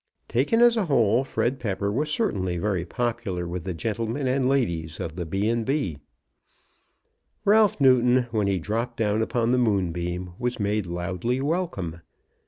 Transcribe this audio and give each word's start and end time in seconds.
Taken 0.27 0.61
as 0.61 0.77
a 0.77 0.85
whole 0.87 1.23
Fred 1.23 1.59
Pepper 1.59 1.91
was 1.91 2.09
certainly 2.09 2.57
very 2.57 2.85
popular 2.87 3.47
with 3.47 3.65
the 3.65 3.73
gentlemen 3.75 4.25
and 4.27 4.49
ladies 4.49 4.99
of 4.99 5.15
the 5.15 5.27
B. 5.27 5.47
and 5.47 5.63
B. 5.63 5.99
Ralph 7.45 7.79
Newton 7.79 8.23
when 8.31 8.47
he 8.47 8.57
dropped 8.57 8.97
down 8.97 9.21
upon 9.21 9.51
the 9.51 9.59
Moonbeam 9.59 10.33
was 10.39 10.59
made 10.59 10.87
loudly 10.87 11.39
welcome. 11.39 11.97